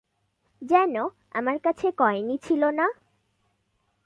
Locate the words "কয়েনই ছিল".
1.91-2.63